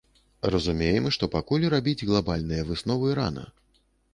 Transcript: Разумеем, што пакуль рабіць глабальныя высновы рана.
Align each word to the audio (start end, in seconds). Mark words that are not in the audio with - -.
Разумеем, 0.55 1.05
што 1.17 1.29
пакуль 1.35 1.67
рабіць 1.75 2.07
глабальныя 2.09 2.67
высновы 2.71 3.07
рана. 3.21 3.45